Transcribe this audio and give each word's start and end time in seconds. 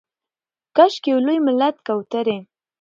کاشکي 0.75 1.09
یو 1.11 1.19
لوی 1.25 1.39
ملت 1.47 1.75
کوترې 1.87 2.37